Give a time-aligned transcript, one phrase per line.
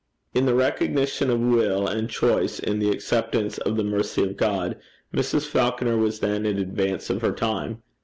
[0.33, 4.77] In the recognition of will and choice in the acceptance of the mercy of God,
[5.13, 5.45] Mrs.
[5.45, 7.83] Falconer was then in advance of her time.